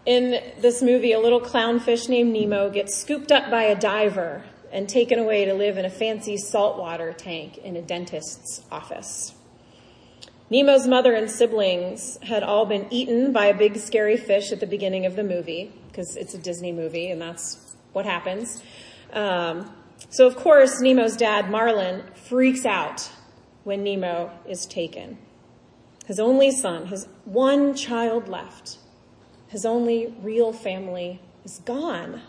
In 0.06 0.44
this 0.60 0.84
movie, 0.84 1.14
a 1.14 1.20
little 1.20 1.42
clownfish 1.42 2.08
named 2.08 2.34
Nemo 2.34 2.70
gets 2.70 2.96
scooped 2.96 3.32
up 3.32 3.50
by 3.50 3.64
a 3.64 3.76
diver 3.76 4.44
and 4.74 4.90
taken 4.90 5.20
away 5.20 5.46
to 5.46 5.54
live 5.54 5.78
in 5.78 5.86
a 5.86 5.90
fancy 5.90 6.36
saltwater 6.36 7.14
tank 7.14 7.60
in 7.60 7.78
a 7.78 7.82
dentist's 7.82 8.62
office. 8.72 9.36
Nemo's 10.50 10.88
mother 10.88 11.14
and 11.14 11.30
siblings 11.30 12.18
had 12.24 12.44
all 12.44 12.66
been 12.66 12.88
eaten 12.90 13.32
by 13.32 13.46
a 13.46 13.54
big 13.58 13.78
scary 13.78 14.18
fish 14.18 14.52
at 14.52 14.60
the 14.60 14.68
beginning 14.68 15.06
of 15.06 15.16
the 15.16 15.24
movie, 15.24 15.72
because 15.88 16.16
it's 16.16 16.34
a 16.34 16.40
Disney 16.40 16.72
movie 16.72 17.12
and 17.12 17.22
that's 17.22 17.76
what 17.94 18.06
happens. 18.06 18.62
Um, 19.14 19.72
so 20.10 20.26
of 20.26 20.36
course, 20.36 20.82
Nemo's 20.82 21.16
dad, 21.16 21.52
Marlin, 21.52 22.04
freaks 22.16 22.66
out 22.66 23.12
when 23.64 23.84
Nemo 23.84 24.32
is 24.48 24.66
taken. 24.66 25.20
His 26.08 26.20
only 26.20 26.52
son, 26.52 26.88
his 26.88 27.08
one 27.26 27.76
child 27.76 28.28
left, 28.28 28.80
his 29.48 29.66
only 29.66 30.16
real 30.22 30.52
family 30.52 31.22
is 31.46 31.60
gone. 31.60 32.22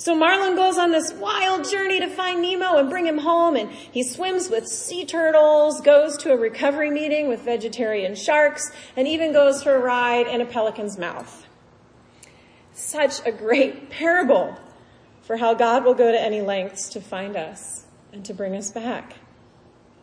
So 0.00 0.14
Marlin 0.14 0.54
goes 0.54 0.78
on 0.78 0.92
this 0.92 1.12
wild 1.12 1.68
journey 1.68 1.98
to 1.98 2.06
find 2.06 2.40
Nemo 2.40 2.78
and 2.78 2.88
bring 2.88 3.04
him 3.04 3.18
home 3.18 3.56
and 3.56 3.68
he 3.68 4.04
swims 4.04 4.48
with 4.48 4.68
sea 4.68 5.04
turtles, 5.04 5.80
goes 5.80 6.16
to 6.18 6.32
a 6.32 6.36
recovery 6.36 6.88
meeting 6.88 7.26
with 7.26 7.42
vegetarian 7.42 8.14
sharks, 8.14 8.70
and 8.96 9.08
even 9.08 9.32
goes 9.32 9.60
for 9.60 9.74
a 9.74 9.80
ride 9.80 10.28
in 10.28 10.40
a 10.40 10.46
pelican's 10.46 10.96
mouth. 10.96 11.46
Such 12.74 13.26
a 13.26 13.32
great 13.32 13.90
parable 13.90 14.56
for 15.22 15.36
how 15.36 15.54
God 15.54 15.84
will 15.84 15.94
go 15.94 16.12
to 16.12 16.20
any 16.20 16.42
lengths 16.42 16.88
to 16.90 17.00
find 17.00 17.36
us 17.36 17.84
and 18.12 18.24
to 18.24 18.32
bring 18.32 18.54
us 18.54 18.70
back. 18.70 19.14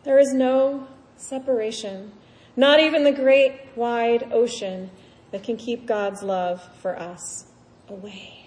There 0.04 0.18
is 0.18 0.34
no 0.34 0.88
separation, 1.16 2.12
not 2.54 2.80
even 2.80 3.02
the 3.02 3.12
great 3.12 3.60
wide 3.74 4.30
ocean 4.30 4.90
that 5.30 5.42
can 5.42 5.56
keep 5.56 5.86
God's 5.86 6.22
love 6.22 6.62
for 6.82 6.98
us 6.98 7.46
away. 7.88 8.45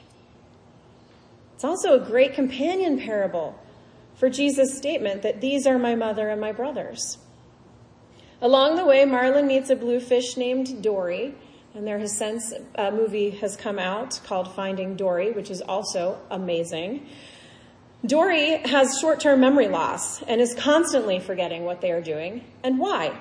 It's 1.59 1.65
also 1.65 2.01
a 2.01 2.05
great 2.05 2.35
companion 2.35 3.01
parable 3.01 3.53
for 4.15 4.29
Jesus' 4.29 4.77
statement 4.77 5.23
that 5.23 5.41
these 5.41 5.67
are 5.67 5.77
my 5.77 5.93
mother 5.93 6.29
and 6.29 6.39
my 6.39 6.53
brothers. 6.53 7.17
Along 8.41 8.77
the 8.77 8.85
way, 8.85 9.03
Marlin 9.03 9.45
meets 9.45 9.69
a 9.69 9.75
bluefish 9.75 10.37
named 10.37 10.81
Dory, 10.81 11.35
and 11.73 11.85
there 11.85 11.99
has 11.99 12.15
since 12.15 12.53
a 12.75 12.93
movie 12.93 13.31
has 13.31 13.57
come 13.57 13.77
out 13.77 14.21
called 14.23 14.55
Finding 14.55 14.95
Dory, 14.95 15.33
which 15.33 15.51
is 15.51 15.59
also 15.59 16.21
amazing. 16.31 17.05
Dory 18.05 18.59
has 18.59 18.97
short-term 18.97 19.41
memory 19.41 19.67
loss 19.67 20.21
and 20.21 20.39
is 20.39 20.55
constantly 20.55 21.19
forgetting 21.19 21.65
what 21.65 21.81
they 21.81 21.91
are 21.91 21.99
doing 21.99 22.45
and 22.63 22.79
why. 22.79 23.19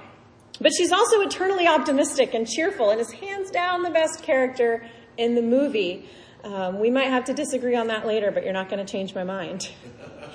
But 0.60 0.70
she's 0.78 0.92
also 0.92 1.22
eternally 1.22 1.66
optimistic 1.66 2.34
and 2.34 2.46
cheerful 2.46 2.90
and 2.90 3.00
is 3.00 3.10
hands 3.10 3.50
down 3.50 3.82
the 3.82 3.90
best 3.90 4.22
character 4.22 4.86
in 5.16 5.34
the 5.34 5.42
movie. 5.42 6.08
Um, 6.48 6.78
we 6.78 6.90
might 6.90 7.08
have 7.08 7.26
to 7.26 7.34
disagree 7.34 7.76
on 7.76 7.88
that 7.88 8.06
later, 8.06 8.30
but 8.30 8.42
you're 8.42 8.54
not 8.54 8.70
going 8.70 8.84
to 8.84 8.90
change 8.90 9.14
my 9.14 9.22
mind. 9.22 9.70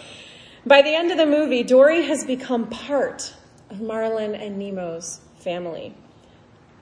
By 0.66 0.84
the 0.84 0.96
end 0.96 1.12
of 1.12 1.18
the 1.18 1.26
movie, 1.26 1.64
Dory 1.64 2.04
has 2.04 2.24
become 2.24 2.70
part 2.70 3.34
of 3.72 3.82
Marlin 3.82 4.36
and 4.36 4.60
Nemo's 4.60 5.22
family. 5.40 5.96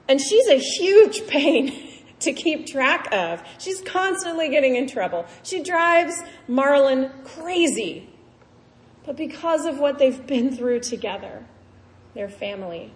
And 0.09 0.19
she's 0.19 0.47
a 0.49 0.57
huge 0.57 1.27
pain 1.27 1.71
to 2.19 2.33
keep 2.33 2.67
track 2.67 3.07
of. 3.13 3.41
She's 3.57 3.79
constantly 3.81 4.49
getting 4.49 4.75
in 4.75 4.87
trouble. 4.87 5.25
She 5.43 5.63
drives 5.63 6.21
Marlin 6.49 7.09
crazy. 7.23 8.09
But 9.05 9.15
because 9.15 9.65
of 9.65 9.79
what 9.79 9.97
they've 9.97 10.27
been 10.27 10.53
through 10.55 10.81
together, 10.81 11.45
their 12.13 12.29
family, 12.29 12.91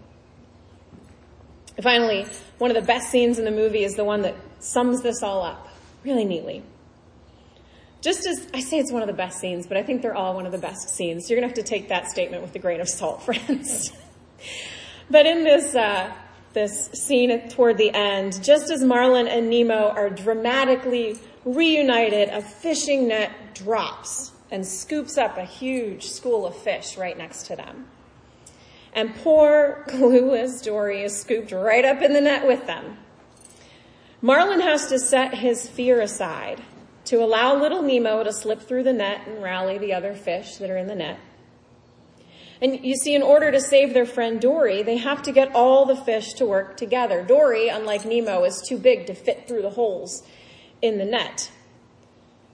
Finally, 1.82 2.26
one 2.58 2.72
of 2.72 2.76
the 2.76 2.88
best 2.88 3.12
scenes 3.12 3.38
in 3.38 3.44
the 3.44 3.52
movie 3.52 3.84
is 3.84 3.96
the 3.96 4.04
one 4.06 4.22
that 4.22 4.34
sums 4.60 5.02
this 5.02 5.22
all 5.22 5.44
up 5.44 5.68
really 6.06 6.26
neatly. 6.26 6.64
Just 8.02 8.28
as 8.28 8.48
I 8.54 8.60
say 8.60 8.78
it's 8.78 8.92
one 8.92 9.02
of 9.02 9.08
the 9.08 9.14
best 9.14 9.40
scenes, 9.40 9.66
but 9.66 9.78
I 9.78 9.84
think 9.84 10.04
they're 10.04 10.16
all 10.16 10.36
one 10.36 10.46
of 10.46 10.52
the 10.52 10.60
best 10.60 10.90
scenes. 10.90 11.28
You're 11.30 11.40
going 11.40 11.50
to 11.50 11.56
have 11.56 11.66
to 11.66 11.70
take 11.70 11.90
that 11.90 12.08
statement 12.08 12.44
with 12.44 12.56
a 12.56 12.60
grain 12.60 12.80
of 12.80 12.88
salt, 12.88 13.24
friends. 13.26 13.92
but 15.10 15.26
in 15.26 15.44
this, 15.44 15.76
uh, 15.76 16.14
this 16.54 16.92
scene 16.94 17.50
toward 17.50 17.78
the 17.78 17.92
end, 17.92 18.44
just 18.44 18.70
as 18.70 18.84
Marlin 18.84 19.28
and 19.28 19.50
Nemo 19.50 19.90
are 19.90 20.10
dramatically 20.12 21.18
reunited, 21.44 22.30
a 22.30 22.42
fishing 22.42 23.08
net 23.08 23.32
drops 23.56 24.32
and 24.52 24.66
scoops 24.66 25.18
up 25.18 25.38
a 25.38 25.44
huge 25.44 26.06
school 26.06 26.46
of 26.46 26.56
fish 26.56 26.98
right 26.98 27.18
next 27.18 27.48
to 27.48 27.56
them. 27.56 27.88
And 28.94 29.16
poor 29.16 29.84
clueless 29.90 30.64
Dory 30.64 31.04
is 31.04 31.20
scooped 31.20 31.52
right 31.52 31.84
up 31.84 32.02
in 32.02 32.14
the 32.14 32.22
net 32.22 32.48
with 32.48 32.66
them. 32.68 32.98
Marlin 34.22 34.62
has 34.62 34.88
to 34.88 35.00
set 35.00 35.36
his 35.36 35.68
fear 35.68 36.02
aside 36.02 36.62
to 37.06 37.18
allow 37.18 37.60
little 37.60 37.82
Nemo 37.82 38.24
to 38.24 38.34
slip 38.34 38.62
through 38.62 38.84
the 38.84 38.94
net 38.94 39.28
and 39.28 39.44
rally 39.44 39.78
the 39.78 39.94
other 39.94 40.14
fish 40.14 40.56
that 40.56 40.70
are 40.70 40.78
in 40.78 40.88
the 40.88 40.96
net. 40.96 41.20
And 42.62 42.86
you 42.86 42.96
see, 42.96 43.14
in 43.14 43.22
order 43.22 43.52
to 43.52 43.60
save 43.60 43.94
their 43.94 44.06
friend 44.06 44.40
Dory, 44.40 44.82
they 44.82 44.98
have 44.98 45.22
to 45.24 45.32
get 45.32 45.54
all 45.54 45.86
the 45.86 45.96
fish 45.96 46.34
to 46.36 46.46
work 46.46 46.78
together. 46.78 47.22
Dory, 47.22 47.68
unlike 47.68 48.06
Nemo, 48.06 48.44
is 48.46 48.64
too 48.68 48.78
big 48.78 49.08
to 49.08 49.14
fit 49.14 49.48
through 49.48 49.62
the 49.62 49.72
holes 49.72 50.24
in 50.82 50.98
the 50.98 51.06
net. 51.06 51.52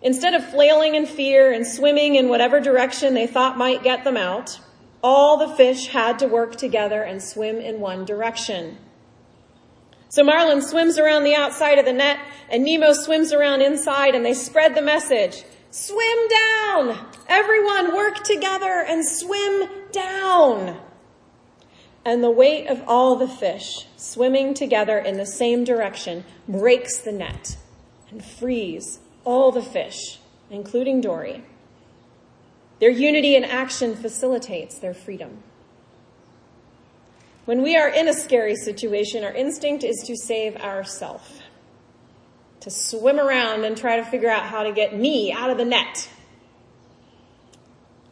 Instead 0.01 0.33
of 0.33 0.49
flailing 0.49 0.95
in 0.95 1.05
fear 1.05 1.51
and 1.51 1.65
swimming 1.65 2.15
in 2.15 2.27
whatever 2.27 2.59
direction 2.59 3.13
they 3.13 3.27
thought 3.27 3.57
might 3.57 3.83
get 3.83 4.03
them 4.03 4.17
out, 4.17 4.59
all 5.03 5.37
the 5.37 5.55
fish 5.55 5.87
had 5.89 6.17
to 6.19 6.27
work 6.27 6.55
together 6.55 7.03
and 7.03 7.21
swim 7.21 7.57
in 7.57 7.79
one 7.79 8.03
direction. 8.03 8.77
So 10.11 10.25
Marlin 10.25 10.61
swims 10.61 10.99
around 10.99 11.23
the 11.23 11.35
outside 11.35 11.79
of 11.79 11.85
the 11.85 11.93
net 11.93 12.19
and 12.49 12.65
Nemo 12.65 12.91
swims 12.91 13.31
around 13.31 13.61
inside 13.61 14.13
and 14.13 14.25
they 14.25 14.33
spread 14.33 14.75
the 14.75 14.81
message. 14.81 15.45
Swim 15.69 16.27
down! 16.27 17.07
Everyone 17.29 17.95
work 17.95 18.21
together 18.25 18.85
and 18.85 19.07
swim 19.07 19.69
down! 19.93 20.81
And 22.03 22.21
the 22.21 22.29
weight 22.29 22.67
of 22.67 22.83
all 22.89 23.15
the 23.15 23.27
fish 23.27 23.87
swimming 23.95 24.53
together 24.53 24.97
in 24.99 25.15
the 25.15 25.25
same 25.25 25.63
direction 25.63 26.25
breaks 26.45 26.97
the 26.97 27.13
net 27.13 27.55
and 28.09 28.21
frees 28.21 28.99
all 29.23 29.49
the 29.53 29.61
fish, 29.61 30.19
including 30.49 30.99
Dory. 30.99 31.41
Their 32.81 32.89
unity 32.89 33.37
in 33.37 33.45
action 33.45 33.95
facilitates 33.95 34.77
their 34.77 34.93
freedom. 34.93 35.41
When 37.51 37.63
we 37.63 37.75
are 37.75 37.89
in 37.89 38.07
a 38.07 38.13
scary 38.13 38.55
situation, 38.55 39.25
our 39.25 39.33
instinct 39.33 39.83
is 39.83 40.05
to 40.07 40.15
save 40.15 40.55
ourself, 40.55 41.41
to 42.61 42.69
swim 42.69 43.19
around 43.19 43.65
and 43.65 43.75
try 43.75 43.97
to 43.97 44.05
figure 44.05 44.29
out 44.29 44.43
how 44.43 44.63
to 44.63 44.71
get 44.71 44.95
me 44.95 45.33
out 45.33 45.49
of 45.49 45.57
the 45.57 45.65
net. 45.65 46.09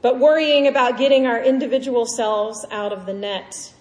But 0.01 0.19
worrying 0.19 0.67
about 0.67 0.97
getting 0.97 1.25
our 1.25 1.41
individual 1.41 2.05
selves 2.05 2.65
out 2.69 2.91
of 2.91 3.05
the 3.05 3.13
net, 3.13 3.73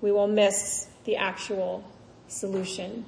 we 0.00 0.10
will 0.10 0.26
miss 0.26 0.88
the 1.04 1.14
actual 1.14 1.88
solution. 2.26 3.04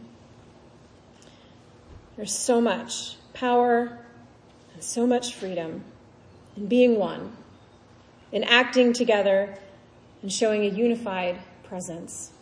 There's 2.16 2.38
so 2.38 2.60
much 2.60 3.16
power 3.34 3.98
and 4.74 4.84
so 4.84 5.08
much 5.08 5.34
freedom 5.34 5.82
in 6.56 6.68
being 6.68 7.00
one, 7.00 7.36
in 8.30 8.44
acting 8.44 8.92
together 8.92 9.58
and 10.22 10.32
showing 10.32 10.62
a 10.64 10.68
unified 10.68 11.38
presence, 11.64 12.32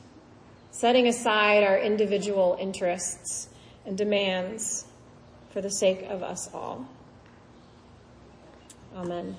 setting 0.71 1.07
aside 1.07 1.63
our 1.65 1.79
individual 1.79 2.57
interests 2.61 3.49
and 3.87 3.97
demands 3.97 4.85
for 5.51 5.61
the 5.61 5.71
sake 5.71 6.03
of 6.09 6.23
us 6.23 6.49
all. 6.53 6.89
Amen. 8.95 9.37